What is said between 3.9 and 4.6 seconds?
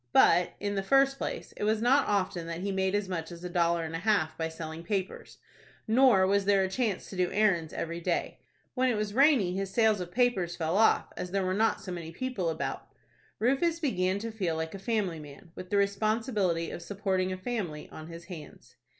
a half by